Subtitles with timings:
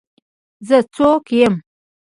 [0.67, 1.55] زه څوک یم.